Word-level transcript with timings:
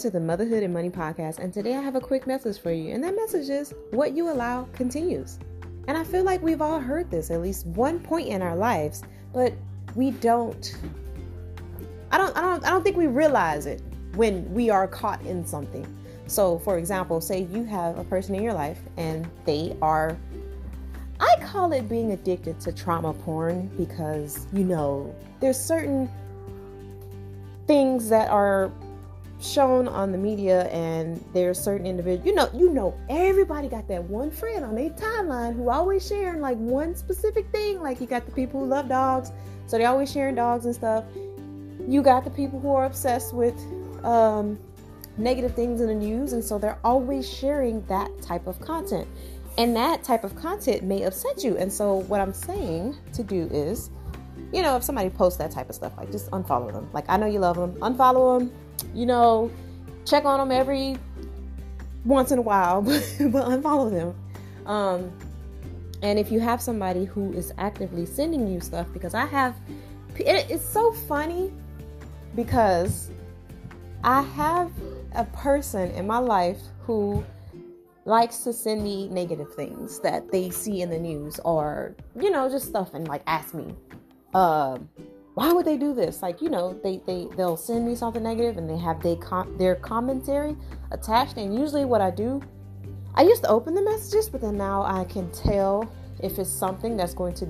to 0.00 0.08
the 0.08 0.18
Motherhood 0.18 0.62
and 0.62 0.72
Money 0.72 0.88
podcast, 0.88 1.40
and 1.40 1.52
today 1.52 1.74
I 1.74 1.82
have 1.82 1.94
a 1.94 2.00
quick 2.00 2.26
message 2.26 2.58
for 2.58 2.72
you. 2.72 2.94
And 2.94 3.04
that 3.04 3.14
message 3.14 3.50
is 3.50 3.74
what 3.90 4.16
you 4.16 4.32
allow 4.32 4.66
continues. 4.72 5.38
And 5.88 5.98
I 5.98 6.04
feel 6.04 6.24
like 6.24 6.40
we've 6.40 6.62
all 6.62 6.80
heard 6.80 7.10
this 7.10 7.30
at 7.30 7.42
least 7.42 7.66
one 7.66 8.00
point 8.00 8.26
in 8.26 8.40
our 8.40 8.56
lives, 8.56 9.02
but 9.34 9.52
we 9.94 10.12
don't 10.12 10.74
I 12.10 12.16
don't 12.16 12.34
I 12.34 12.40
don't 12.40 12.64
I 12.64 12.70
don't 12.70 12.82
think 12.82 12.96
we 12.96 13.08
realize 13.08 13.66
it 13.66 13.82
when 14.14 14.50
we 14.54 14.70
are 14.70 14.88
caught 14.88 15.20
in 15.26 15.44
something. 15.44 15.86
So, 16.26 16.58
for 16.60 16.78
example, 16.78 17.20
say 17.20 17.42
you 17.52 17.64
have 17.64 17.98
a 17.98 18.04
person 18.04 18.34
in 18.34 18.42
your 18.42 18.54
life 18.54 18.80
and 18.96 19.28
they 19.44 19.76
are 19.82 20.16
I 21.20 21.36
call 21.42 21.72
it 21.74 21.90
being 21.90 22.12
addicted 22.12 22.58
to 22.60 22.72
trauma 22.72 23.12
porn 23.12 23.70
because 23.76 24.46
you 24.50 24.64
know, 24.64 25.14
there's 25.40 25.60
certain 25.60 26.08
things 27.66 28.08
that 28.08 28.30
are 28.30 28.72
shown 29.40 29.88
on 29.88 30.12
the 30.12 30.18
media 30.18 30.64
and 30.68 31.24
there's 31.32 31.58
certain 31.58 31.86
individuals 31.86 32.26
you 32.26 32.34
know 32.34 32.50
you 32.52 32.68
know 32.70 32.94
everybody 33.08 33.68
got 33.68 33.88
that 33.88 34.02
one 34.04 34.30
friend 34.30 34.64
on 34.64 34.74
their 34.74 34.90
timeline 34.90 35.54
who 35.54 35.70
always 35.70 36.06
sharing 36.06 36.40
like 36.40 36.58
one 36.58 36.94
specific 36.94 37.50
thing 37.50 37.80
like 37.80 38.00
you 38.00 38.06
got 38.06 38.26
the 38.26 38.32
people 38.32 38.60
who 38.60 38.66
love 38.66 38.88
dogs 38.88 39.32
so 39.70 39.78
they 39.78 39.84
always 39.84 40.10
sharing 40.10 40.34
dogs 40.34 40.66
and 40.66 40.74
stuff. 40.74 41.04
You 41.86 42.02
got 42.02 42.24
the 42.24 42.30
people 42.30 42.58
who 42.58 42.74
are 42.74 42.86
obsessed 42.86 43.32
with 43.32 43.54
um, 44.04 44.58
negative 45.16 45.54
things 45.54 45.80
in 45.80 45.86
the 45.86 45.94
news 45.94 46.32
and 46.32 46.42
so 46.42 46.58
they're 46.58 46.80
always 46.82 47.28
sharing 47.32 47.86
that 47.86 48.10
type 48.20 48.48
of 48.48 48.60
content. 48.60 49.06
And 49.58 49.76
that 49.76 50.02
type 50.02 50.24
of 50.24 50.34
content 50.34 50.82
may 50.82 51.04
upset 51.04 51.44
you. 51.44 51.56
And 51.56 51.72
so 51.72 52.00
what 52.02 52.20
i'm 52.20 52.32
saying 52.32 52.96
to 53.12 53.22
do 53.22 53.48
is 53.52 53.90
you 54.52 54.62
know 54.62 54.76
if 54.76 54.82
somebody 54.82 55.08
posts 55.08 55.38
that 55.38 55.52
type 55.52 55.68
of 55.68 55.76
stuff 55.76 55.92
like 55.96 56.10
just 56.10 56.28
unfollow 56.32 56.72
them. 56.72 56.88
Like 56.92 57.04
i 57.08 57.16
know 57.16 57.26
you 57.26 57.38
love 57.38 57.56
them. 57.56 57.74
Unfollow 57.74 58.40
them 58.40 58.52
you 58.94 59.06
know, 59.06 59.50
check 60.04 60.24
on 60.24 60.38
them 60.38 60.50
every 60.50 60.96
once 62.04 62.32
in 62.32 62.38
a 62.38 62.42
while, 62.42 62.82
but, 62.82 63.00
unfollow 63.02 63.90
them. 63.90 64.14
Um, 64.66 65.12
and 66.02 66.18
if 66.18 66.30
you 66.32 66.40
have 66.40 66.60
somebody 66.62 67.04
who 67.04 67.32
is 67.32 67.52
actively 67.58 68.06
sending 68.06 68.46
you 68.48 68.60
stuff, 68.60 68.86
because 68.92 69.14
I 69.14 69.26
have, 69.26 69.54
it, 70.16 70.46
it's 70.50 70.66
so 70.66 70.92
funny 70.92 71.52
because 72.34 73.10
I 74.02 74.22
have 74.22 74.70
a 75.14 75.24
person 75.24 75.90
in 75.92 76.06
my 76.06 76.18
life 76.18 76.60
who 76.86 77.24
likes 78.06 78.38
to 78.38 78.52
send 78.52 78.82
me 78.82 79.08
negative 79.08 79.54
things 79.54 80.00
that 80.00 80.30
they 80.32 80.50
see 80.50 80.80
in 80.80 80.90
the 80.90 80.98
news 80.98 81.38
or, 81.40 81.94
you 82.18 82.30
know, 82.30 82.48
just 82.48 82.66
stuff 82.66 82.94
and 82.94 83.06
like 83.08 83.22
ask 83.26 83.54
me, 83.54 83.74
uh, 84.32 84.78
why 85.34 85.52
would 85.52 85.64
they 85.64 85.76
do 85.76 85.94
this? 85.94 86.22
Like, 86.22 86.42
you 86.42 86.48
know, 86.48 86.78
they, 86.82 87.00
they, 87.06 87.28
they'll 87.36 87.56
send 87.56 87.86
me 87.86 87.94
something 87.94 88.22
negative 88.22 88.58
and 88.58 88.68
they 88.68 88.76
have 88.78 89.02
they 89.02 89.16
com- 89.16 89.56
their 89.58 89.76
commentary 89.76 90.56
attached. 90.90 91.36
And 91.36 91.54
usually 91.54 91.84
what 91.84 92.00
I 92.00 92.10
do, 92.10 92.42
I 93.14 93.22
used 93.22 93.42
to 93.44 93.48
open 93.48 93.74
the 93.74 93.82
messages, 93.82 94.28
but 94.28 94.40
then 94.40 94.56
now 94.56 94.82
I 94.82 95.04
can 95.04 95.30
tell 95.30 95.90
if 96.22 96.38
it's 96.38 96.50
something 96.50 96.96
that's 96.96 97.14
going 97.14 97.34
to 97.34 97.48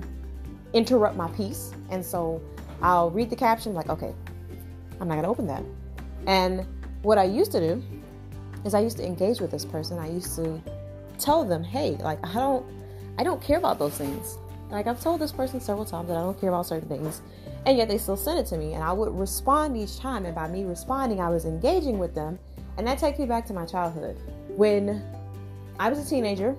interrupt 0.72 1.16
my 1.16 1.28
peace. 1.30 1.72
And 1.90 2.04
so 2.04 2.42
I'll 2.82 3.10
read 3.10 3.30
the 3.30 3.36
caption 3.36 3.74
like, 3.74 3.88
okay, 3.88 4.14
I'm 5.00 5.08
not 5.08 5.14
going 5.14 5.24
to 5.24 5.28
open 5.28 5.46
that. 5.46 5.64
And 6.26 6.66
what 7.02 7.18
I 7.18 7.24
used 7.24 7.50
to 7.52 7.60
do 7.60 7.82
is 8.64 8.74
I 8.74 8.80
used 8.80 8.98
to 8.98 9.06
engage 9.06 9.40
with 9.40 9.50
this 9.50 9.64
person. 9.64 9.98
I 9.98 10.10
used 10.10 10.36
to 10.36 10.62
tell 11.18 11.44
them, 11.44 11.64
hey, 11.64 11.96
like 12.00 12.18
I 12.24 12.34
don't 12.34 12.64
I 13.18 13.24
don't 13.24 13.42
care 13.42 13.58
about 13.58 13.78
those 13.78 13.94
things. 13.94 14.38
Like 14.70 14.86
I've 14.86 15.00
told 15.00 15.20
this 15.20 15.32
person 15.32 15.60
several 15.60 15.84
times 15.84 16.08
that 16.08 16.16
I 16.16 16.20
don't 16.20 16.38
care 16.38 16.50
about 16.50 16.66
certain 16.66 16.88
things 16.88 17.22
and 17.66 17.76
yet 17.76 17.88
they 17.88 17.98
still 17.98 18.16
sent 18.16 18.38
it 18.38 18.46
to 18.46 18.56
me 18.56 18.74
and 18.74 18.82
i 18.82 18.92
would 18.92 19.12
respond 19.12 19.76
each 19.76 19.98
time 19.98 20.24
and 20.24 20.34
by 20.34 20.48
me 20.48 20.64
responding 20.64 21.20
i 21.20 21.28
was 21.28 21.44
engaging 21.44 21.98
with 21.98 22.14
them 22.14 22.38
and 22.78 22.86
that 22.86 22.98
takes 22.98 23.18
me 23.18 23.26
back 23.26 23.44
to 23.46 23.52
my 23.52 23.66
childhood. 23.66 24.16
When 24.56 25.02
i 25.78 25.88
was 25.88 25.98
a 25.98 26.08
teenager 26.08 26.56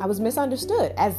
i 0.00 0.06
was 0.06 0.20
misunderstood 0.20 0.92
as 0.96 1.14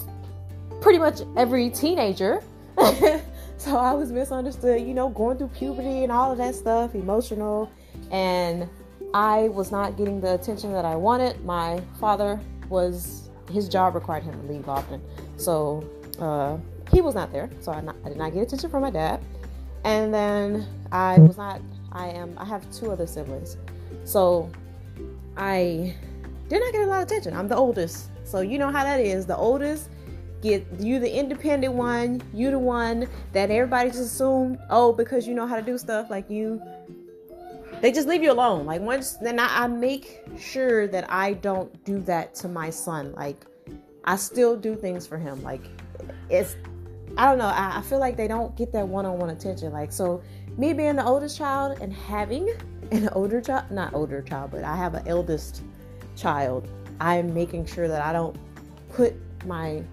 pretty 0.82 1.00
much 1.00 1.22
every 1.36 1.70
teenager. 1.70 2.42
So 3.58 3.78
i 3.78 3.94
was 3.94 4.12
misunderstood 4.12 4.82
you 4.82 4.94
know 4.94 5.10
going 5.10 5.38
through 5.38 5.48
puberty 5.48 6.04
and 6.04 6.12
all 6.12 6.32
of 6.32 6.38
that 6.40 6.56
stuff 6.56 6.94
emotional 6.94 7.72
and 8.12 8.70
i 9.14 9.48
was 9.48 9.72
not 9.72 9.98
getting 9.98 10.20
the 10.20 10.34
attention 10.34 10.74
that 10.74 10.84
i 10.84 10.96
wanted. 10.96 11.44
My 11.46 11.82
father 12.00 12.40
was 12.68 13.30
his 13.50 13.70
job 13.70 13.96
required 13.96 14.24
him 14.24 14.34
to 14.40 14.54
leave 14.54 14.68
often 14.68 15.02
so 15.38 15.90
uh, 16.20 16.58
he 16.92 17.02
was 17.02 17.16
not 17.16 17.32
there, 17.32 17.50
so 17.60 17.72
I, 17.72 17.82
not, 17.82 17.96
I, 18.06 18.10
did 18.10 18.18
not 18.18 18.34
get 18.34 18.44
attention 18.44 18.70
from 18.70 18.82
my 18.82 18.92
dad. 18.92 19.22
And 19.84 20.14
then 20.14 20.68
I 20.92 21.20
was 21.20 21.38
not. 21.38 21.62
I 21.92 22.08
am. 22.08 22.36
I 22.38 22.46
have 22.46 22.70
two 22.72 22.92
other 22.92 23.08
siblings, 23.08 23.58
so 24.04 24.50
I 25.38 25.96
did 26.50 26.60
not 26.60 26.74
get 26.74 26.82
a 26.82 26.86
lot 26.88 27.04
of 27.04 27.08
attention. 27.08 27.36
I'm 27.36 27.48
the 27.48 27.56
oldest, 27.56 28.10
so 28.24 28.42
you 28.42 28.58
know 28.58 28.72
how 28.72 28.84
that 28.84 29.00
is. 29.00 29.26
The 29.26 29.38
oldest 29.38 29.90
get 30.42 30.66
you 30.80 31.00
the 31.00 31.12
independent 31.12 31.74
one. 31.74 32.22
You 32.34 32.52
the 32.52 32.60
one 32.60 33.08
that 33.34 33.52
everybody 33.52 33.90
just 33.90 34.02
assumed. 34.02 34.60
Oh, 34.70 34.94
because 34.94 35.28
you 35.28 35.34
know 35.34 35.48
how 35.48 35.56
to 35.56 35.62
do 35.62 35.78
stuff 35.78 36.10
like 36.10 36.30
you. 36.30 36.62
They 37.82 37.92
just 37.92 38.08
leave 38.08 38.24
you 38.24 38.32
alone. 38.32 38.66
Like 38.66 38.82
once, 38.82 39.14
then 39.14 39.40
I, 39.40 39.64
I 39.64 39.68
make 39.68 40.24
sure 40.40 40.88
that 40.88 41.10
I 41.12 41.34
don't 41.34 41.84
do 41.84 42.00
that 42.02 42.34
to 42.36 42.48
my 42.48 42.70
son. 42.70 43.14
Like 43.14 43.38
I 44.06 44.16
still 44.16 44.56
do 44.56 44.76
things 44.76 45.06
for 45.06 45.18
him. 45.18 45.44
Like 45.44 45.62
it's 46.30 46.56
I 47.18 47.26
don't 47.26 47.38
know. 47.38 47.46
I, 47.46 47.78
I 47.78 47.82
feel 47.82 48.00
like 48.00 48.18
they 48.18 48.28
don't 48.28 48.56
get 48.56 48.72
that 48.74 48.88
one-on-one 48.88 49.30
attention. 49.30 49.72
Like 49.72 49.92
so, 49.92 50.22
me 50.58 50.74
being 50.74 50.96
the 50.96 51.06
oldest 51.06 51.38
child 51.38 51.80
and 51.82 51.94
having 51.94 52.54
an 52.92 53.10
older 53.14 53.42
child, 53.42 53.72
not 53.72 53.94
older 53.94 54.22
child, 54.22 54.52
but 54.52 54.64
I 54.64 54.76
have 54.76 54.94
an 54.94 55.08
eldest 55.08 55.64
child. 56.16 56.68
I'm 57.00 57.34
making 57.34 57.66
sure 57.66 57.88
that 57.88 58.02
I 58.02 58.14
don't 58.14 58.38
put 58.94 59.14
my 59.46 59.84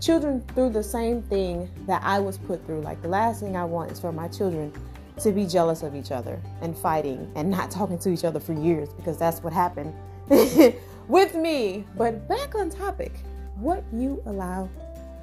children 0.00 0.42
through 0.54 0.70
the 0.70 0.82
same 0.82 1.22
thing 1.22 1.70
that 1.86 2.02
I 2.04 2.18
was 2.18 2.38
put 2.38 2.64
through. 2.66 2.80
Like 2.80 3.00
the 3.02 3.08
last 3.08 3.40
thing 3.40 3.56
I 3.56 3.64
want 3.64 3.92
is 3.92 4.00
for 4.00 4.12
my 4.12 4.28
children 4.28 4.72
to 5.20 5.30
be 5.30 5.46
jealous 5.46 5.82
of 5.82 5.94
each 5.94 6.10
other 6.10 6.40
and 6.60 6.76
fighting 6.76 7.30
and 7.36 7.50
not 7.50 7.70
talking 7.70 7.98
to 8.00 8.10
each 8.10 8.24
other 8.24 8.40
for 8.40 8.54
years 8.54 8.88
because 8.94 9.18
that's 9.18 9.42
what 9.42 9.52
happened 9.52 9.94
with 11.08 11.34
me. 11.34 11.84
But 11.96 12.26
back 12.28 12.54
on 12.54 12.70
topic, 12.70 13.12
what 13.56 13.84
you 13.92 14.22
allow 14.26 14.68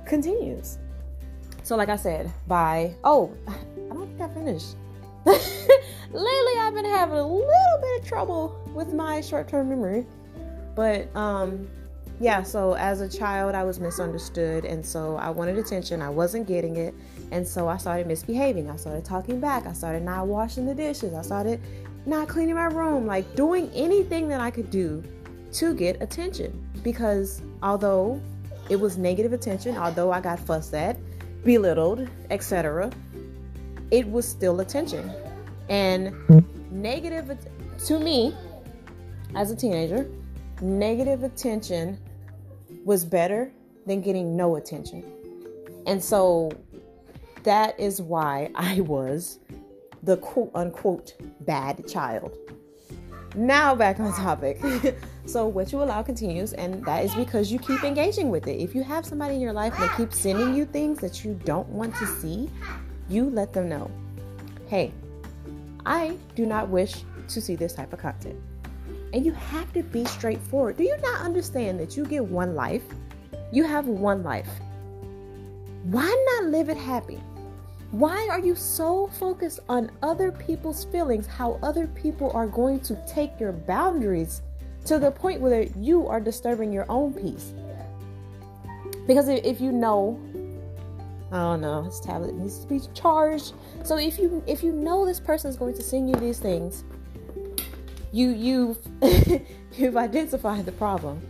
continues. 0.06 0.78
So, 1.70 1.76
like 1.76 1.90
I 1.90 1.98
said, 1.98 2.34
by 2.48 2.96
oh, 3.04 3.32
I 3.48 3.94
don't 3.94 4.08
think 4.18 4.22
I 4.22 4.34
finished. 4.34 4.76
Lately, 5.26 6.54
I've 6.58 6.74
been 6.74 6.84
having 6.84 7.20
a 7.20 7.28
little 7.28 7.80
bit 7.80 8.02
of 8.02 8.08
trouble 8.08 8.60
with 8.74 8.92
my 8.92 9.22
short-term 9.22 9.70
memory, 9.70 10.08
but 10.74 11.16
um, 11.16 11.70
yeah. 12.20 12.42
So 12.42 12.74
as 12.74 13.02
a 13.02 13.08
child, 13.08 13.54
I 13.54 13.64
was 13.64 13.80
misunderstood, 13.80 14.66
and 14.66 14.84
so 14.84 15.18
I 15.18 15.30
wanted 15.30 15.60
attention. 15.60 16.02
I 16.02 16.10
wasn't 16.10 16.48
getting 16.48 16.76
it, 16.76 16.96
and 17.30 17.48
so 17.48 17.68
I 17.68 17.78
started 17.78 18.08
misbehaving. 18.08 18.68
I 18.68 18.76
started 18.76 19.06
talking 19.06 19.40
back. 19.40 19.68
I 19.68 19.74
started 19.74 20.02
not 20.02 20.26
washing 20.26 20.66
the 20.66 20.74
dishes. 20.74 21.14
I 21.14 21.22
started 21.22 21.62
not 22.08 22.28
cleaning 22.28 22.56
my 22.56 22.66
room, 22.66 23.06
like 23.06 23.36
doing 23.36 23.70
anything 23.76 24.28
that 24.30 24.42
I 24.42 24.50
could 24.50 24.72
do 24.72 25.04
to 25.52 25.76
get 25.76 26.02
attention. 26.02 26.68
Because 26.84 27.44
although 27.62 28.20
it 28.70 28.80
was 28.80 28.98
negative 28.98 29.34
attention, 29.34 29.78
although 29.78 30.12
I 30.12 30.20
got 30.20 30.40
fussed 30.40 30.74
at, 30.74 30.98
belittled, 31.44 32.08
etc., 32.30 32.92
it 33.92 34.10
was 34.10 34.28
still 34.28 34.60
attention. 34.60 35.12
And 35.70 36.14
negative 36.72 37.38
to 37.86 38.00
me 38.00 38.36
as 39.36 39.52
a 39.52 39.56
teenager, 39.56 40.10
negative 40.62 41.24
attention 41.24 41.98
was 42.86 43.06
better 43.06 43.52
than 43.86 44.02
getting 44.02 44.36
no 44.36 44.56
attention. 44.56 45.04
And 45.86 46.04
so 46.04 46.52
that 47.44 47.80
is 47.80 48.02
why 48.02 48.52
I 48.56 48.82
was 48.82 49.40
the 50.04 50.18
quote 50.18 50.52
unquote 50.54 51.14
bad 51.42 51.88
child. 51.88 52.38
Now 53.36 53.76
back 53.76 54.00
on 54.00 54.14
topic. 54.14 54.62
so 55.30 55.46
what 55.46 55.72
you 55.72 55.84
allow 55.84 56.02
continues, 56.02 56.54
and 56.54 56.84
that 56.86 57.06
is 57.06 57.14
because 57.14 57.52
you 57.52 57.60
keep 57.60 57.84
engaging 57.84 58.32
with 58.32 58.48
it. 58.48 58.60
If 58.60 58.74
you 58.74 58.82
have 58.84 59.06
somebody 59.06 59.36
in 59.36 59.42
your 59.42 59.54
life 59.54 59.78
that 59.78 59.96
keeps 59.96 60.20
sending 60.20 60.56
you 60.56 60.66
things 60.66 60.98
that 61.00 61.24
you 61.24 61.40
don't 61.46 61.70
want 61.70 61.96
to 61.98 62.08
see, 62.08 62.50
you 63.10 63.30
let 63.30 63.54
them 63.54 63.70
know. 63.70 63.92
Hey, 64.68 64.92
I 65.86 66.18
do 66.36 66.48
not 66.48 66.70
wish 66.70 67.04
to 67.28 67.42
see 67.42 67.56
this 67.56 67.74
type 67.74 67.94
of 67.94 68.00
content. 68.00 68.40
And 69.14 69.24
you 69.24 69.32
have 69.34 69.72
to 69.74 69.84
be 69.84 70.04
straightforward. 70.06 70.78
Do 70.78 70.84
you 70.84 70.98
not 70.98 71.22
understand 71.22 71.80
that 71.80 71.96
you 71.96 72.06
get 72.06 72.26
one 72.26 72.56
life? 72.56 72.84
You 73.52 73.66
have 73.66 73.86
one 73.88 74.24
life. 74.24 74.50
Why 75.84 76.26
not 76.34 76.50
live 76.50 76.70
it 76.70 76.78
happy? 76.78 77.20
Why 77.92 78.28
are 78.32 78.40
you 78.40 78.56
so 78.56 79.08
focused 79.20 79.60
on 79.70 79.92
other 80.02 80.32
people's 80.32 80.86
feelings, 80.86 81.28
how 81.28 81.60
other 81.62 81.86
people 81.86 82.32
are 82.34 82.48
going 82.48 82.80
to 82.82 82.96
take 83.08 83.40
your 83.40 83.52
boundaries 83.52 84.42
to 84.90 84.98
the 84.98 85.12
point 85.12 85.40
where 85.40 85.68
you 85.78 86.08
are 86.08 86.20
disturbing 86.20 86.74
your 86.74 86.88
own 86.90 87.14
peace? 87.14 87.54
Because 89.06 89.30
if 89.30 89.62
you 89.62 89.72
know, 89.72 90.20
I 91.32 91.38
don't 91.38 91.62
know, 91.62 91.84
this 91.84 92.00
tablet 92.00 92.34
needs 92.34 92.58
to 92.60 92.68
be 92.68 92.82
charged. 92.96 93.54
So 93.84 93.98
if 93.98 94.18
you 94.18 94.44
if 94.48 94.64
you 94.64 94.72
know 94.72 95.06
this 95.06 95.20
person 95.20 95.48
is 95.48 95.58
going 95.58 95.76
to 95.76 95.84
send 95.84 96.10
you 96.10 96.16
these 96.16 96.40
things, 96.40 96.84
you 98.12 98.30
you've 98.30 98.80
you've 99.78 99.96
identified 99.96 100.66
the 100.66 100.72
problem. 100.72 101.22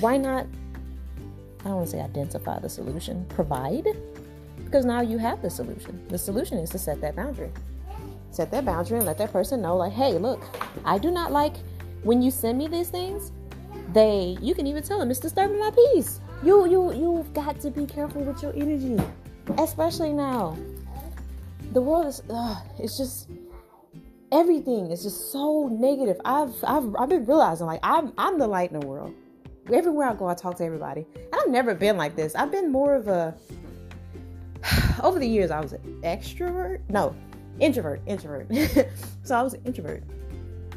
Why 0.00 0.16
not? 0.16 0.46
I 1.60 1.64
don't 1.64 1.76
want 1.76 1.86
to 1.86 1.92
say 1.92 2.00
identify 2.00 2.58
the 2.58 2.68
solution. 2.68 3.24
Provide, 3.28 3.86
because 4.64 4.84
now 4.84 5.00
you 5.00 5.18
have 5.18 5.42
the 5.42 5.50
solution. 5.50 6.04
The 6.08 6.18
solution 6.18 6.58
is 6.58 6.70
to 6.70 6.78
set 6.78 7.00
that 7.02 7.14
boundary. 7.14 7.52
Set 8.32 8.50
that 8.50 8.64
boundary 8.64 8.98
and 8.98 9.06
let 9.06 9.18
that 9.18 9.32
person 9.32 9.62
know, 9.62 9.76
like, 9.76 9.92
hey, 9.92 10.18
look, 10.18 10.42
I 10.84 10.98
do 10.98 11.12
not 11.12 11.30
like 11.30 11.54
when 12.02 12.22
you 12.22 12.30
send 12.30 12.58
me 12.58 12.68
these 12.68 12.88
things. 12.88 13.32
They, 13.92 14.36
you 14.40 14.54
can 14.54 14.66
even 14.66 14.82
tell 14.82 14.98
them 14.98 15.10
it's 15.10 15.18
disturbing 15.18 15.58
my 15.58 15.70
peace. 15.70 16.20
You, 16.44 16.66
you, 16.68 16.92
you've 16.92 17.32
got 17.34 17.60
to 17.60 17.70
be 17.70 17.86
careful 17.86 18.22
with 18.22 18.40
your 18.42 18.54
energy, 18.54 18.96
especially 19.58 20.12
now. 20.12 20.56
The 21.72 21.80
world 21.80 22.06
is, 22.06 22.22
uh, 22.30 22.60
it's 22.78 22.96
just 22.96 23.28
everything 24.32 24.90
is 24.90 25.02
just 25.02 25.32
so 25.32 25.68
negative. 25.68 26.20
I've 26.24 26.54
I've 26.64 26.94
I've 26.96 27.08
been 27.08 27.26
realizing 27.26 27.66
like 27.66 27.80
I'm 27.82 28.12
I'm 28.18 28.38
the 28.38 28.46
light 28.46 28.72
in 28.72 28.80
the 28.80 28.86
world. 28.86 29.14
Everywhere 29.72 30.08
I 30.08 30.14
go, 30.14 30.26
I 30.26 30.34
talk 30.34 30.56
to 30.56 30.64
everybody. 30.64 31.06
And 31.14 31.34
I've 31.34 31.48
never 31.48 31.74
been 31.74 31.96
like 31.96 32.16
this. 32.16 32.34
I've 32.34 32.50
been 32.50 32.72
more 32.72 32.94
of 32.94 33.08
a 33.08 33.36
over 35.02 35.18
the 35.18 35.28
years 35.28 35.50
I 35.50 35.60
was 35.60 35.72
an 35.72 36.00
extrovert. 36.02 36.80
No, 36.88 37.14
introvert, 37.58 38.00
introvert. 38.06 38.48
so 39.22 39.36
I 39.36 39.42
was 39.42 39.54
an 39.54 39.62
introvert. 39.64 40.02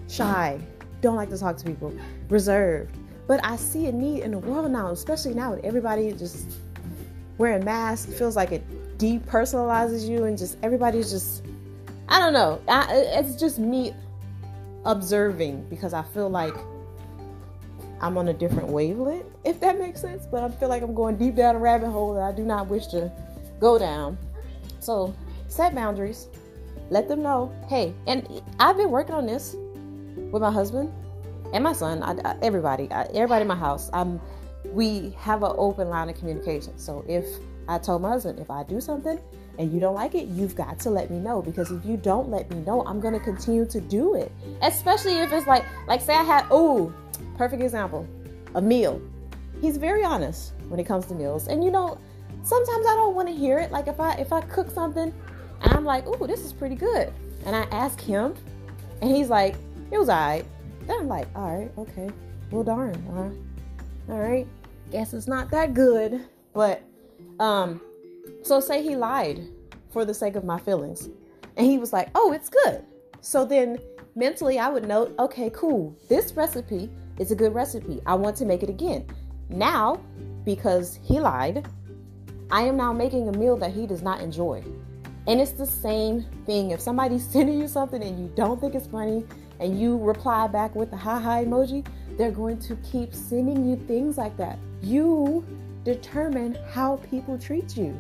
Shy, 0.08 0.60
don't 1.04 1.16
like 1.16 1.30
to 1.30 1.38
talk 1.38 1.58
to 1.58 1.66
people, 1.66 1.94
reserved. 2.30 2.98
But 3.28 3.46
I 3.46 3.58
see 3.58 3.86
a 3.86 3.92
need 3.92 4.24
in 4.24 4.32
the 4.32 4.40
world 4.40 4.72
now, 4.72 4.90
especially 4.90 5.36
now 5.36 5.54
with 5.54 5.64
everybody 5.64 6.12
just 6.14 6.58
wearing 7.38 7.64
masks, 7.64 8.12
feels 8.18 8.36
like 8.36 8.52
it 8.52 8.64
depersonalizes 8.98 10.08
you 10.08 10.24
and 10.24 10.38
just 10.38 10.58
everybody's 10.64 11.12
just 11.12 11.44
I 12.10 12.20
don't 12.20 12.34
know. 12.34 12.62
I, 12.68 12.94
it's 13.20 13.36
just 13.36 13.60
me 13.60 13.94
observing 14.86 15.68
because 15.70 15.94
I 15.94 16.04
feel 16.04 16.30
like 16.30 16.54
I'm 18.02 18.18
on 18.18 18.28
a 18.28 18.34
different 18.34 18.68
wavelength, 18.70 19.26
if 19.46 19.60
that 19.62 19.80
makes 19.80 20.02
sense. 20.02 20.26
But 20.26 20.44
I 20.44 20.50
feel 20.50 20.70
like 20.70 20.84
I'm 20.84 20.94
going 20.94 21.18
deep 21.18 21.36
down 21.36 21.56
a 21.56 21.60
rabbit 21.60 21.90
hole 21.90 22.14
that 22.16 22.24
I 22.24 22.32
do 22.32 22.44
not 22.44 22.68
wish 22.68 22.88
to 22.88 23.12
go 23.60 23.80
down. 23.80 24.18
So 24.80 25.14
set 25.48 25.74
boundaries. 25.74 26.28
Let 26.90 27.08
them 27.08 27.24
know, 27.24 27.52
hey, 27.70 27.94
and 28.08 28.42
I've 28.60 28.78
been 28.78 28.92
working 28.92 29.16
on 29.16 29.26
this 29.26 29.56
with 30.16 30.42
my 30.42 30.52
husband 30.52 30.92
and 31.54 31.64
my 31.64 31.74
son. 31.74 32.04
I, 32.04 32.16
I, 32.24 32.38
everybody, 32.42 32.92
I, 32.92 33.04
everybody 33.14 33.42
in 33.42 33.48
my 33.48 33.56
house. 33.56 33.90
I'm. 33.94 34.20
We 34.66 35.14
have 35.20 35.44
an 35.44 35.52
open 35.56 35.90
line 35.90 36.10
of 36.10 36.18
communication. 36.18 36.80
So 36.80 37.04
if 37.08 37.26
I 37.68 37.78
told 37.78 38.02
my 38.02 38.10
husband, 38.10 38.40
if 38.40 38.50
I 38.50 38.64
do 38.64 38.80
something 38.80 39.20
and 39.60 39.72
you 39.72 39.80
don't 39.80 39.94
like 39.94 40.16
it, 40.16 40.28
you've 40.30 40.56
got 40.56 40.80
to 40.80 40.90
let 40.90 41.12
me 41.12 41.20
know 41.20 41.42
because 41.42 41.70
if 41.70 41.86
you 41.86 41.98
don't 41.98 42.30
let 42.30 42.50
me 42.50 42.58
know, 42.62 42.84
I'm 42.86 43.00
going 43.00 43.14
to 43.14 43.20
continue 43.20 43.66
to 43.66 43.82
do 43.82 44.16
it. 44.16 44.32
Especially 44.62 45.20
if 45.20 45.32
it's 45.32 45.48
like 45.48 45.66
like 45.88 46.02
say 46.02 46.14
I 46.14 46.24
had 46.24 46.46
oh, 46.50 46.94
perfect 47.38 47.62
example, 47.62 48.08
a 48.56 48.62
meal. 48.62 49.02
He's 49.62 49.78
very 49.78 50.04
honest 50.04 50.54
when 50.70 50.80
it 50.80 50.86
comes 50.86 51.06
to 51.08 51.14
meals. 51.14 51.48
And 51.48 51.64
you 51.64 51.72
know, 51.72 51.98
sometimes 52.42 52.86
I 52.86 52.96
don't 52.96 53.16
want 53.16 53.28
to 53.28 53.36
hear 53.36 53.60
it. 53.60 53.72
Like 53.72 53.88
if 53.88 54.00
I 54.00 54.14
if 54.14 54.34
I 54.34 54.42
cook 54.42 54.72
something 54.72 55.14
and 55.62 55.74
I'm 55.74 55.86
like, 55.86 56.06
"Oh, 56.08 56.26
this 56.26 56.40
is 56.40 56.54
pretty 56.54 56.76
good." 56.76 57.14
And 57.46 57.56
I 57.56 57.64
ask 57.64 58.00
him 58.00 58.34
and 59.02 59.14
he's 59.14 59.30
like, 59.30 59.56
"It 59.92 59.98
was 59.98 60.10
all 60.10 60.16
right." 60.16 60.46
Then 60.88 61.02
I'm 61.02 61.08
like, 61.08 61.28
"All 61.36 61.58
right, 61.58 61.72
okay. 61.78 62.10
Well, 62.52 62.64
darn. 62.64 62.96
Uh, 63.08 64.12
all 64.12 64.20
right. 64.20 64.48
Guess 64.92 65.14
it's 65.14 65.28
not 65.28 65.50
that 65.52 65.74
good." 65.74 66.22
But 66.54 66.84
um 67.40 67.82
so 68.44 68.60
say 68.60 68.84
he 68.84 68.96
lied 68.96 69.48
for 69.90 70.06
the 70.06 70.14
sake 70.14 70.36
of 70.36 70.44
my 70.44 70.60
feelings. 70.60 71.10
And 71.58 71.68
he 71.68 71.78
was 71.78 71.94
like, 71.94 72.10
"Oh, 72.16 72.32
it's 72.34 72.50
good." 72.50 72.84
So 73.22 73.46
then 73.46 73.80
mentally 74.16 74.60
I 74.60 74.70
would 74.70 74.88
note, 74.88 75.14
"Okay, 75.20 75.50
cool. 75.52 75.96
This 76.10 76.34
recipe 76.34 76.90
is 77.20 77.32
a 77.32 77.36
good 77.36 77.54
recipe. 77.54 78.02
I 78.06 78.16
want 78.16 78.36
to 78.38 78.46
make 78.46 78.64
it 78.64 78.70
again." 78.70 79.06
Now, 79.50 80.00
because 80.46 81.00
he 81.04 81.20
lied, 81.20 81.68
I 82.52 82.62
am 82.64 82.78
now 82.78 82.94
making 82.94 83.30
a 83.30 83.32
meal 83.32 83.56
that 83.58 83.72
he 83.72 83.88
does 83.88 84.02
not 84.02 84.22
enjoy. 84.22 84.64
And 85.28 85.40
it's 85.40 85.52
the 85.52 85.66
same 85.66 86.26
thing. 86.46 86.72
If 86.72 86.82
somebody's 86.82 87.28
sending 87.30 87.60
you 87.60 87.68
something 87.68 88.04
and 88.04 88.20
you 88.20 88.32
don't 88.36 88.60
think 88.60 88.76
it's 88.76 88.88
funny 88.88 89.26
and 89.60 89.80
you 89.80 89.98
reply 89.98 90.48
back 90.48 90.76
with 90.76 90.92
the 90.92 90.98
ha 90.98 91.20
ha 91.20 91.38
emoji, 91.38 91.86
they're 92.18 92.32
going 92.32 92.60
to 92.60 92.76
keep 92.78 93.14
sending 93.14 93.68
you 93.68 93.76
things 93.76 94.18
like 94.18 94.36
that. 94.38 94.58
You 94.82 95.46
determine 95.84 96.58
how 96.72 96.98
people 97.10 97.38
treat 97.38 97.76
you. 97.78 98.00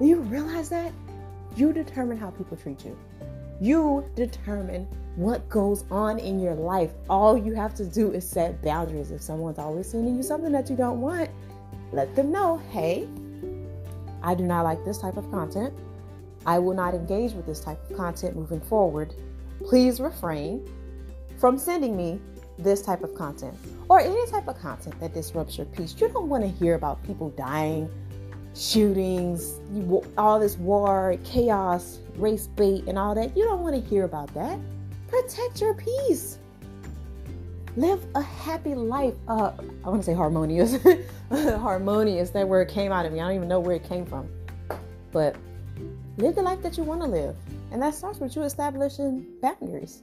You 0.00 0.16
realize 0.16 0.68
that? 0.70 0.92
You 1.56 1.72
determine 1.72 2.16
how 2.16 2.30
people 2.30 2.56
treat 2.56 2.84
you. 2.84 2.96
You 3.60 4.04
determine 4.14 4.88
what 5.16 5.46
goes 5.48 5.84
on 5.90 6.18
in 6.18 6.40
your 6.40 6.54
life. 6.54 6.92
All 7.10 7.36
you 7.36 7.54
have 7.54 7.74
to 7.74 7.84
do 7.84 8.12
is 8.12 8.26
set 8.26 8.62
boundaries. 8.62 9.10
If 9.10 9.20
someone's 9.20 9.58
always 9.58 9.90
sending 9.90 10.16
you 10.16 10.22
something 10.22 10.52
that 10.52 10.70
you 10.70 10.76
don't 10.76 11.00
want, 11.00 11.28
let 11.92 12.14
them 12.14 12.30
know 12.30 12.58
hey, 12.70 13.08
I 14.22 14.34
do 14.34 14.44
not 14.44 14.62
like 14.62 14.84
this 14.84 14.98
type 14.98 15.16
of 15.16 15.30
content. 15.30 15.74
I 16.46 16.58
will 16.58 16.74
not 16.74 16.94
engage 16.94 17.32
with 17.32 17.46
this 17.46 17.60
type 17.60 17.78
of 17.90 17.96
content 17.96 18.36
moving 18.36 18.60
forward. 18.60 19.14
Please 19.64 20.00
refrain 20.00 20.68
from 21.38 21.58
sending 21.58 21.96
me 21.96 22.20
this 22.58 22.82
type 22.82 23.02
of 23.02 23.14
content 23.14 23.54
or 23.88 24.00
any 24.00 24.26
type 24.30 24.48
of 24.48 24.58
content 24.58 24.98
that 25.00 25.14
disrupts 25.14 25.56
your 25.56 25.66
peace. 25.66 25.94
You 25.98 26.08
don't 26.08 26.28
want 26.28 26.44
to 26.44 26.50
hear 26.50 26.74
about 26.74 27.02
people 27.04 27.30
dying, 27.30 27.90
shootings, 28.54 29.60
all 30.18 30.38
this 30.38 30.56
war, 30.56 31.16
chaos, 31.24 31.98
race 32.16 32.46
bait, 32.46 32.84
and 32.86 32.98
all 32.98 33.14
that. 33.14 33.36
You 33.36 33.44
don't 33.44 33.60
want 33.60 33.74
to 33.74 33.88
hear 33.88 34.04
about 34.04 34.32
that. 34.34 34.58
Protect 35.08 35.60
your 35.60 35.74
peace. 35.74 36.38
Live 37.76 38.04
a 38.14 38.22
happy 38.22 38.74
life. 38.74 39.14
Uh, 39.28 39.52
I 39.84 39.88
want 39.88 40.02
to 40.02 40.06
say 40.06 40.14
harmonious. 40.14 40.76
harmonious. 41.30 42.30
That 42.30 42.48
word 42.48 42.68
came 42.68 42.92
out 42.92 43.06
of 43.06 43.12
me. 43.12 43.20
I 43.20 43.26
don't 43.26 43.36
even 43.36 43.48
know 43.48 43.60
where 43.60 43.76
it 43.76 43.84
came 43.84 44.04
from. 44.04 44.28
But 45.12 45.36
live 46.18 46.34
the 46.34 46.42
life 46.42 46.62
that 46.62 46.76
you 46.76 46.84
want 46.84 47.00
to 47.02 47.06
live. 47.06 47.36
And 47.70 47.80
that 47.82 47.94
starts 47.94 48.18
with 48.18 48.34
you 48.36 48.42
establishing 48.42 49.26
boundaries. 49.40 50.02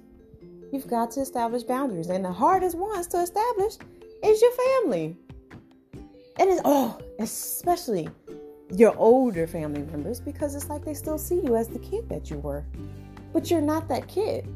You've 0.72 0.88
got 0.88 1.12
to 1.12 1.22
establish 1.22 1.64
boundaries. 1.64 2.10
And 2.10 2.24
the 2.24 2.32
hardest 2.32 2.78
ones 2.78 3.08
to 3.08 3.22
establish 3.22 3.74
is 4.24 4.42
your 4.42 4.52
family. 4.52 5.18
And 6.40 6.50
it's, 6.50 6.62
oh, 6.66 7.00
especially 7.20 8.10
your 8.72 8.96
older 8.98 9.48
family 9.48 9.82
members 9.84 10.20
because 10.20 10.54
it's 10.56 10.70
like 10.70 10.84
they 10.84 10.94
still 10.94 11.18
see 11.18 11.36
you 11.36 11.56
as 11.56 11.68
the 11.68 11.80
kid 11.80 12.08
that 12.10 12.30
you 12.30 12.38
were. 12.38 12.66
But 13.34 13.50
you're 13.50 13.62
not 13.62 13.88
that 13.90 14.08
kid. 14.08 14.48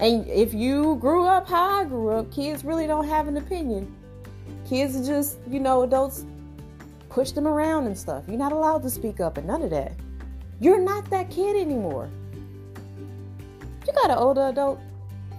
And 0.00 0.26
if 0.28 0.52
you 0.52 0.96
grew 0.96 1.26
up 1.26 1.48
how 1.48 1.80
I 1.80 1.84
grew 1.84 2.10
up, 2.10 2.32
kids 2.32 2.64
really 2.64 2.86
don't 2.86 3.06
have 3.06 3.28
an 3.28 3.36
opinion. 3.36 3.94
Kids 4.68 4.96
are 4.96 5.04
just, 5.04 5.38
you 5.48 5.60
know, 5.60 5.82
adults 5.82 6.24
push 7.08 7.30
them 7.30 7.46
around 7.46 7.86
and 7.86 7.96
stuff. 7.96 8.24
You're 8.26 8.38
not 8.38 8.52
allowed 8.52 8.82
to 8.82 8.90
speak 8.90 9.20
up 9.20 9.38
and 9.38 9.46
none 9.46 9.62
of 9.62 9.70
that. 9.70 9.92
You're 10.64 10.80
not 10.80 11.10
that 11.10 11.28
kid 11.28 11.56
anymore. 11.56 12.08
You 13.86 13.92
got 13.92 14.10
an 14.10 14.16
older 14.16 14.48
adult 14.48 14.80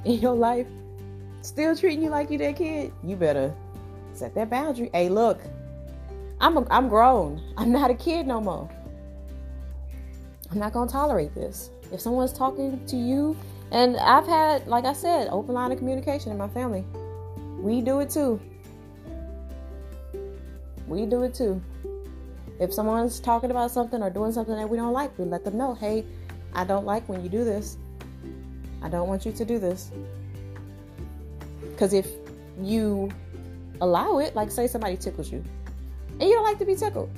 in 0.04 0.20
your 0.20 0.36
life 0.36 0.68
still 1.42 1.76
treating 1.76 2.04
you 2.04 2.12
like 2.12 2.30
you 2.30 2.38
that 2.38 2.56
kid, 2.56 2.94
you 3.04 3.16
better 3.16 3.52
set 4.14 4.36
that 4.36 4.52
boundary. 4.52 4.92
Hey, 4.94 5.10
look, 5.10 5.42
I'm 6.40 6.58
a, 6.58 6.68
I'm 6.70 6.90
grown. 6.90 7.42
I'm 7.58 7.72
not 7.72 7.90
a 7.90 7.96
kid 7.96 8.28
no 8.28 8.40
more. 8.40 8.70
I'm 10.52 10.60
not 10.60 10.74
gonna 10.74 10.92
tolerate 10.92 11.34
this. 11.34 11.72
If 11.92 12.02
someone's 12.02 12.32
talking 12.32 12.86
to 12.86 12.96
you, 12.96 13.36
and 13.72 13.98
I've 13.98 14.28
had, 14.28 14.68
like 14.68 14.86
I 14.86 14.94
said, 14.94 15.30
open 15.32 15.56
line 15.56 15.72
of 15.72 15.80
communication 15.80 16.32
in 16.32 16.38
my 16.38 16.50
family. 16.50 16.86
We 17.58 17.82
do 17.82 18.00
it 18.00 18.12
too. 18.12 18.40
We 20.88 21.08
do 21.08 21.24
it 21.24 21.34
too. 21.34 21.64
If 22.60 22.74
someone's 22.74 23.20
talking 23.20 23.52
about 23.52 23.72
something 23.72 24.02
or 24.02 24.10
doing 24.10 24.32
something 24.32 24.56
that 24.56 24.70
we 24.70 24.78
don't 24.78 24.94
like, 24.94 25.18
we 25.20 25.26
let 25.26 25.44
them 25.44 25.58
know, 25.58 25.76
hey, 25.76 26.06
I 26.54 26.64
don't 26.64 26.86
like 26.86 27.08
when 27.10 27.22
you 27.22 27.30
do 27.30 27.44
this. 27.44 27.78
I 28.82 28.88
don't 28.88 29.10
want 29.10 29.26
you 29.26 29.32
to 29.34 29.46
do 29.46 29.60
this. 29.60 29.92
Because 31.62 31.94
if 31.94 32.08
you 32.62 33.12
allow 33.82 34.20
it, 34.20 34.36
like 34.36 34.50
say 34.52 34.68
somebody 34.68 34.96
tickles 34.96 35.32
you, 35.32 35.44
and 36.20 36.22
you 36.22 36.34
don't 36.34 36.46
like 36.46 36.60
to 36.60 36.66
be 36.66 36.76
tickled, 36.76 37.10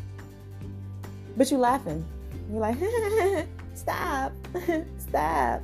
but 1.36 1.52
you're 1.52 1.60
laughing, 1.60 2.04
you're 2.50 2.60
like, 2.60 2.78
stop, 3.76 4.32
stop. 4.98 5.62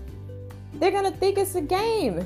They're 0.76 0.92
gonna 0.92 1.12
think 1.12 1.40
it's 1.40 1.56
a 1.56 1.62
game, 1.62 2.20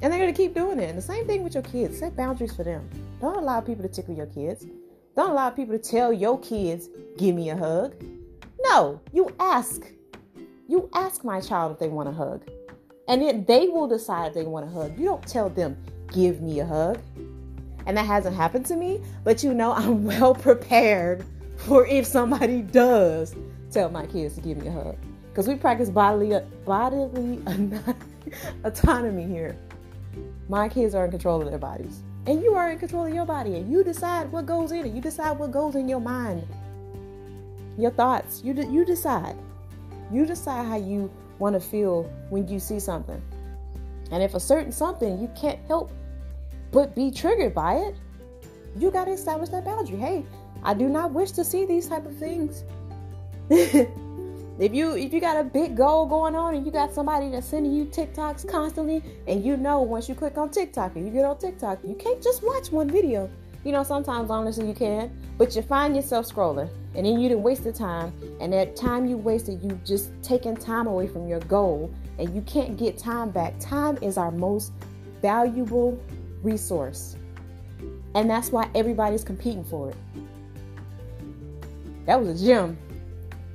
and 0.00 0.12
they're 0.12 0.18
gonna 0.18 0.32
keep 0.32 0.54
doing 0.54 0.78
it. 0.78 0.88
And 0.88 0.96
the 0.96 1.02
same 1.02 1.26
thing 1.26 1.42
with 1.42 1.52
your 1.52 1.62
kids. 1.64 1.98
Set 1.98 2.16
boundaries 2.16 2.54
for 2.54 2.64
them. 2.64 2.88
Don't 3.20 3.36
allow 3.36 3.60
people 3.60 3.82
to 3.82 3.88
tickle 3.88 4.14
your 4.14 4.26
kids. 4.26 4.64
Don't 5.16 5.30
allow 5.30 5.50
people 5.50 5.76
to 5.78 5.82
tell 5.82 6.12
your 6.12 6.38
kids, 6.38 6.88
"Give 7.16 7.34
me 7.34 7.50
a 7.50 7.56
hug." 7.56 7.94
No, 8.62 9.00
you 9.12 9.30
ask. 9.40 9.92
You 10.68 10.88
ask 10.94 11.24
my 11.24 11.40
child 11.40 11.72
if 11.72 11.78
they 11.78 11.88
want 11.88 12.08
a 12.08 12.12
hug. 12.12 12.42
And 13.08 13.22
then 13.22 13.44
they 13.44 13.68
will 13.68 13.86
decide 13.86 14.28
if 14.28 14.34
they 14.34 14.44
want 14.44 14.66
a 14.66 14.68
hug. 14.68 14.98
You 14.98 15.04
don't 15.04 15.26
tell 15.26 15.48
them, 15.48 15.76
give 16.12 16.42
me 16.42 16.60
a 16.60 16.66
hug. 16.66 16.98
And 17.86 17.96
that 17.96 18.04
hasn't 18.06 18.34
happened 18.34 18.66
to 18.66 18.76
me, 18.76 19.00
but 19.22 19.44
you 19.44 19.54
know, 19.54 19.72
I'm 19.80 20.04
well 20.04 20.34
prepared 20.34 21.24
for 21.56 21.86
if 21.86 22.04
somebody 22.04 22.62
does 22.62 23.34
tell 23.70 23.88
my 23.90 24.06
kids 24.06 24.34
to 24.34 24.40
give 24.40 24.58
me 24.58 24.68
a 24.68 24.72
hug. 24.72 24.96
because 25.28 25.48
we 25.48 25.54
practice 25.54 25.90
bodily 25.90 26.38
bodily 26.64 27.40
autonomy 28.64 29.26
here. 29.26 29.56
My 30.48 30.68
kids 30.68 30.94
are 30.94 31.04
in 31.04 31.10
control 31.10 31.42
of 31.42 31.48
their 31.50 31.58
bodies, 31.58 32.02
and 32.26 32.42
you 32.42 32.54
are 32.54 32.70
in 32.70 32.78
control 32.78 33.06
of 33.06 33.14
your 33.14 33.24
body, 33.24 33.56
and 33.56 33.70
you 33.70 33.84
decide 33.84 34.30
what 34.32 34.46
goes 34.46 34.72
in 34.72 34.86
it. 34.86 34.92
You 34.92 35.00
decide 35.00 35.38
what 35.38 35.52
goes 35.52 35.74
in 35.74 35.88
your 35.88 36.00
mind, 36.00 36.46
your 37.78 37.90
thoughts. 37.90 38.42
You 38.44 38.54
de- 38.54 38.66
you 38.66 38.84
decide. 38.84 39.36
You 40.12 40.26
decide 40.26 40.66
how 40.66 40.76
you 40.76 41.10
want 41.38 41.54
to 41.54 41.60
feel 41.60 42.04
when 42.30 42.48
you 42.48 42.58
see 42.58 42.80
something, 42.80 43.20
and 44.10 44.22
if 44.22 44.34
a 44.34 44.40
certain 44.40 44.72
something 44.72 45.20
you 45.20 45.30
can't 45.36 45.60
help 45.66 45.90
but 46.72 46.94
be 46.94 47.10
triggered 47.10 47.54
by 47.54 47.76
it, 47.76 47.96
you 48.78 48.90
got 48.90 49.06
to 49.06 49.12
establish 49.12 49.48
that 49.50 49.64
boundary. 49.64 49.96
Hey, 49.96 50.24
I 50.62 50.74
do 50.74 50.88
not 50.88 51.12
wish 51.12 51.32
to 51.32 51.44
see 51.44 51.64
these 51.64 51.88
type 51.88 52.06
of 52.06 52.16
things. 52.16 52.64
if 54.58 54.74
you 54.74 54.96
if 54.96 55.12
you 55.12 55.20
got 55.20 55.36
a 55.36 55.44
big 55.44 55.76
goal 55.76 56.06
going 56.06 56.34
on 56.34 56.54
and 56.54 56.64
you 56.64 56.72
got 56.72 56.92
somebody 56.92 57.30
that's 57.30 57.46
sending 57.46 57.72
you 57.72 57.84
TikToks 57.84 58.48
constantly, 58.48 59.02
and 59.26 59.44
you 59.44 59.56
know 59.56 59.82
once 59.82 60.08
you 60.08 60.14
click 60.14 60.38
on 60.38 60.50
TikTok 60.50 60.96
and 60.96 61.06
you 61.06 61.12
get 61.12 61.24
on 61.24 61.38
TikTok, 61.38 61.78
you 61.84 61.94
can't 61.94 62.22
just 62.22 62.42
watch 62.42 62.70
one 62.70 62.88
video. 62.88 63.30
You 63.64 63.72
know, 63.72 63.82
sometimes 63.82 64.30
honestly 64.30 64.68
you 64.68 64.74
can, 64.74 65.10
but 65.38 65.56
you 65.56 65.62
find 65.62 65.96
yourself 65.96 66.28
scrolling, 66.28 66.70
and 66.94 67.04
then 67.04 67.20
you 67.20 67.28
didn't 67.28 67.42
waste 67.42 67.64
the 67.64 67.72
time, 67.72 68.12
and 68.40 68.52
that 68.52 68.76
time 68.76 69.06
you 69.06 69.16
wasted, 69.16 69.60
you 69.62 69.78
just 69.84 70.10
taking 70.22 70.56
time 70.56 70.86
away 70.86 71.08
from 71.08 71.26
your 71.26 71.40
goal, 71.40 71.92
and 72.18 72.32
you 72.34 72.42
can't 72.42 72.76
get 72.76 72.96
time 72.96 73.30
back. 73.30 73.58
Time 73.58 73.98
is 74.02 74.16
our 74.16 74.30
most 74.30 74.72
valuable 75.20 76.00
resource. 76.42 77.16
And 78.14 78.30
that's 78.30 78.50
why 78.50 78.70
everybody's 78.74 79.24
competing 79.24 79.64
for 79.64 79.90
it. 79.90 79.96
That 82.06 82.22
was 82.22 82.40
a 82.40 82.46
gem. 82.46 82.78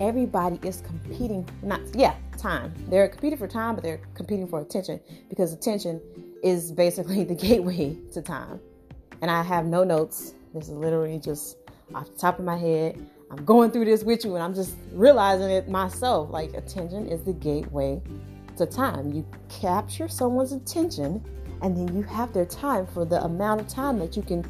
Everybody 0.01 0.59
is 0.67 0.81
competing, 0.81 1.47
not, 1.61 1.79
yeah, 1.93 2.15
time. 2.35 2.73
They're 2.89 3.07
competing 3.07 3.37
for 3.37 3.47
time, 3.47 3.75
but 3.75 3.83
they're 3.83 4.01
competing 4.15 4.47
for 4.47 4.59
attention 4.59 4.99
because 5.29 5.53
attention 5.53 6.01
is 6.43 6.71
basically 6.71 7.23
the 7.31 7.35
gateway 7.35 7.95
to 8.13 8.19
time. 8.23 8.59
And 9.21 9.29
I 9.29 9.43
have 9.43 9.67
no 9.67 9.83
notes. 9.83 10.33
This 10.55 10.69
is 10.69 10.73
literally 10.73 11.19
just 11.19 11.57
off 11.93 12.11
the 12.11 12.17
top 12.17 12.39
of 12.39 12.45
my 12.45 12.57
head. 12.57 12.97
I'm 13.29 13.45
going 13.45 13.69
through 13.69 13.85
this 13.85 14.03
with 14.03 14.25
you 14.25 14.33
and 14.33 14.43
I'm 14.43 14.55
just 14.55 14.75
realizing 14.91 15.51
it 15.51 15.69
myself. 15.69 16.31
Like, 16.31 16.55
attention 16.55 17.07
is 17.07 17.21
the 17.21 17.33
gateway 17.33 18.01
to 18.57 18.65
time. 18.65 19.13
You 19.13 19.23
capture 19.49 20.07
someone's 20.07 20.51
attention 20.51 21.23
and 21.61 21.77
then 21.77 21.95
you 21.95 22.01
have 22.01 22.33
their 22.33 22.47
time 22.47 22.87
for 22.87 23.05
the 23.05 23.23
amount 23.23 23.61
of 23.61 23.67
time 23.67 23.99
that 23.99 24.17
you 24.17 24.23
can 24.23 24.43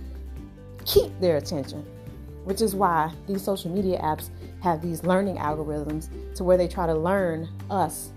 keep 0.85 1.11
their 1.19 1.35
attention 1.35 1.85
which 2.43 2.61
is 2.61 2.75
why 2.75 3.11
these 3.27 3.43
social 3.43 3.71
media 3.71 3.99
apps 4.01 4.29
have 4.61 4.81
these 4.81 5.03
learning 5.03 5.37
algorithms 5.37 6.09
to 6.35 6.43
where 6.43 6.57
they 6.57 6.67
try 6.67 6.85
to 6.85 6.93
learn 6.93 7.49
us 7.69 8.11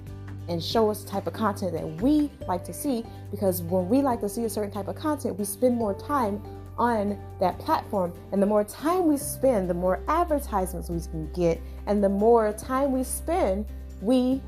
and 0.48 0.62
show 0.62 0.90
us 0.90 1.02
the 1.02 1.10
type 1.10 1.26
of 1.26 1.32
content 1.32 1.72
that 1.72 2.02
we 2.02 2.30
like 2.46 2.64
to 2.64 2.72
see 2.72 3.04
because 3.30 3.62
when 3.62 3.88
we 3.88 4.02
like 4.02 4.20
to 4.20 4.28
see 4.28 4.44
a 4.44 4.50
certain 4.50 4.70
type 4.70 4.88
of 4.88 4.94
content 4.94 5.38
we 5.38 5.44
spend 5.44 5.74
more 5.74 5.94
time 5.94 6.42
on 6.76 7.18
that 7.40 7.58
platform 7.58 8.12
and 8.32 8.42
the 8.42 8.46
more 8.46 8.64
time 8.64 9.06
we 9.06 9.16
spend 9.16 9.70
the 9.70 9.74
more 9.74 10.02
advertisements 10.08 10.90
we 10.90 11.00
can 11.00 11.32
get 11.32 11.60
and 11.86 12.04
the 12.04 12.08
more 12.08 12.52
time 12.52 12.92
we 12.92 13.02
spend 13.02 13.64
we 14.02 14.42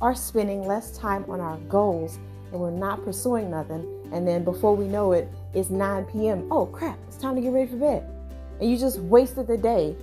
are 0.00 0.14
spending 0.14 0.66
less 0.66 0.96
time 0.96 1.24
on 1.28 1.40
our 1.40 1.56
goals 1.68 2.18
and 2.52 2.60
we're 2.60 2.70
not 2.70 3.04
pursuing 3.04 3.50
nothing. 3.50 3.86
And 4.12 4.26
then 4.26 4.44
before 4.44 4.74
we 4.74 4.86
know 4.86 5.12
it, 5.12 5.28
it's 5.54 5.70
9 5.70 6.04
p.m. 6.04 6.48
Oh 6.50 6.66
crap, 6.66 6.98
it's 7.06 7.16
time 7.16 7.34
to 7.36 7.40
get 7.40 7.52
ready 7.52 7.70
for 7.70 7.76
bed. 7.76 8.08
And 8.60 8.70
you 8.70 8.76
just 8.76 8.98
wasted 9.00 9.46
the 9.46 9.56
day 9.56 9.96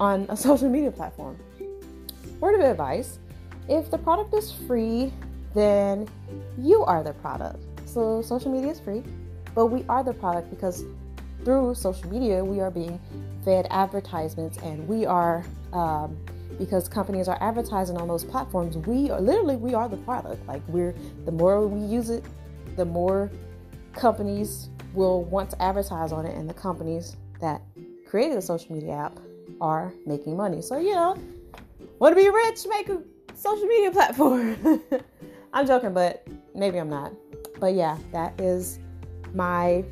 on 0.00 0.26
a 0.28 0.36
social 0.46 0.68
media 0.68 0.90
platform. 0.90 1.38
Word 2.40 2.56
of 2.56 2.60
advice 2.60 3.18
if 3.68 3.90
the 3.90 3.98
product 3.98 4.34
is 4.34 4.52
free, 4.52 5.12
then 5.54 6.08
you 6.58 6.84
are 6.84 7.02
the 7.02 7.14
product. 7.14 7.58
So 7.88 8.20
social 8.22 8.52
media 8.52 8.72
is 8.72 8.80
free, 8.80 9.02
but 9.54 9.66
we 9.66 9.84
are 9.88 10.04
the 10.04 10.12
product 10.12 10.50
because 10.50 10.84
through 11.44 11.74
social 11.74 12.10
media 12.10 12.44
we 12.44 12.60
are 12.60 12.70
being 12.70 13.00
fed 13.44 13.66
advertisements 13.70 14.58
and 14.58 14.86
we 14.88 15.06
are 15.06 15.44
um, 15.72 16.16
because 16.58 16.88
companies 16.88 17.28
are 17.28 17.38
advertising 17.40 17.96
on 17.96 18.08
those 18.08 18.24
platforms 18.24 18.78
we 18.86 19.10
are 19.10 19.20
literally 19.20 19.56
we 19.56 19.74
are 19.74 19.88
the 19.88 19.96
product 19.98 20.46
like 20.46 20.62
we're 20.68 20.94
the 21.26 21.32
more 21.32 21.66
we 21.66 21.84
use 21.84 22.10
it 22.10 22.24
the 22.76 22.84
more 22.84 23.30
companies 23.92 24.70
will 24.94 25.24
want 25.24 25.50
to 25.50 25.60
advertise 25.60 26.12
on 26.12 26.24
it 26.24 26.34
and 26.34 26.48
the 26.48 26.54
companies 26.54 27.16
that 27.40 27.60
created 28.06 28.38
a 28.38 28.42
social 28.42 28.74
media 28.74 28.92
app 28.92 29.18
are 29.64 29.94
making 30.04 30.36
money. 30.36 30.60
So 30.60 30.78
you 30.78 30.94
know 30.94 31.16
want 31.98 32.16
to 32.16 32.22
be 32.22 32.28
rich 32.28 32.66
make 32.68 32.88
a 32.90 33.00
social 33.34 33.66
media 33.66 33.90
platform. 33.90 34.82
I'm 35.54 35.66
joking 35.66 35.94
but 35.94 36.26
maybe 36.54 36.78
i'm 36.78 36.90
not. 36.90 37.12
But 37.58 37.74
yeah 37.74 37.96
that 38.12 38.38
is 38.40 38.78
my 39.32 39.84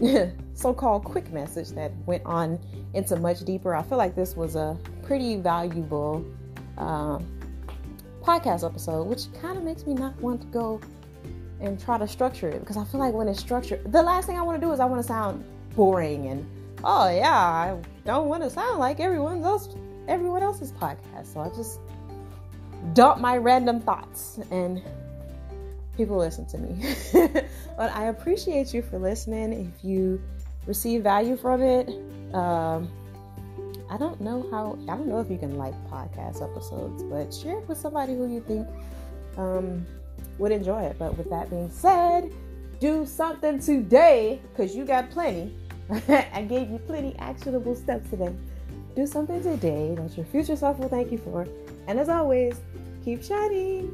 so-called 0.54 1.04
quick 1.04 1.30
message 1.32 1.68
that 1.70 1.92
went 2.06 2.24
on 2.24 2.58
into 2.94 3.16
much 3.16 3.40
deeper. 3.44 3.74
I 3.74 3.82
feel 3.82 3.98
like 3.98 4.16
this 4.16 4.34
was 4.34 4.56
a 4.56 4.76
pretty 5.02 5.36
valuable 5.36 6.24
um, 6.78 7.26
podcast 8.22 8.64
episode, 8.66 9.06
which 9.06 9.32
kind 9.40 9.56
of 9.56 9.64
makes 9.64 9.86
me 9.86 9.94
not 9.94 10.18
want 10.20 10.40
to 10.40 10.46
go 10.48 10.80
and 11.60 11.78
try 11.78 11.98
to 11.98 12.08
structure 12.08 12.48
it 12.48 12.60
because 12.60 12.76
I 12.76 12.84
feel 12.84 13.00
like 13.00 13.14
when 13.14 13.28
it's 13.28 13.40
structured, 13.40 13.92
the 13.92 14.02
last 14.02 14.26
thing 14.26 14.38
I 14.38 14.42
want 14.42 14.60
to 14.60 14.66
do 14.66 14.72
is 14.72 14.80
I 14.80 14.86
want 14.86 15.00
to 15.00 15.06
sound 15.06 15.44
boring 15.76 16.28
and 16.28 16.46
oh 16.82 17.10
yeah, 17.10 17.36
I 17.36 17.76
don't 18.10 18.28
want 18.28 18.42
to 18.42 18.50
sound 18.50 18.78
like 18.78 19.00
everyone 19.00 19.42
else 19.44 19.68
everyone 20.08 20.42
else's 20.42 20.72
podcast. 20.72 21.32
So 21.32 21.40
I 21.40 21.48
just 21.50 21.80
dump 22.94 23.20
my 23.20 23.36
random 23.36 23.80
thoughts 23.80 24.40
and 24.50 24.82
people 25.96 26.18
listen 26.18 26.46
to 26.46 26.58
me. 26.58 26.94
but 27.76 27.92
I 27.92 28.06
appreciate 28.06 28.74
you 28.74 28.82
for 28.82 28.98
listening. 28.98 29.52
If 29.52 29.84
you 29.84 30.20
receive 30.66 31.02
value 31.02 31.36
from 31.36 31.62
it, 31.62 31.88
um, 32.34 32.90
I 33.88 33.96
don't 33.96 34.20
know 34.20 34.46
how, 34.50 34.78
I 34.88 34.96
don't 34.96 35.06
know 35.06 35.20
if 35.20 35.30
you 35.30 35.38
can 35.38 35.56
like 35.56 35.74
podcast 35.88 36.42
episodes, 36.42 37.02
but 37.04 37.32
share 37.32 37.58
it 37.58 37.68
with 37.68 37.78
somebody 37.78 38.14
who 38.14 38.26
you 38.32 38.40
think 38.40 38.66
um, 39.36 39.86
would 40.38 40.52
enjoy 40.52 40.82
it. 40.82 40.96
But 40.98 41.16
with 41.16 41.30
that 41.30 41.50
being 41.50 41.70
said, 41.70 42.32
do 42.80 43.06
something 43.06 43.60
today 43.60 44.40
because 44.50 44.74
you 44.74 44.84
got 44.84 45.10
plenty. 45.10 45.54
I 46.08 46.42
gave 46.42 46.70
you 46.70 46.78
plenty 46.78 47.16
actionable 47.18 47.74
steps 47.74 48.10
today. 48.10 48.32
Do 48.94 49.06
something 49.06 49.42
today 49.42 49.94
that 49.96 50.16
your 50.16 50.26
future 50.26 50.56
self 50.56 50.78
will 50.78 50.88
thank 50.88 51.10
you 51.10 51.18
for. 51.18 51.46
And 51.88 51.98
as 51.98 52.08
always, 52.08 52.60
keep 53.04 53.22
shining. 53.24 53.90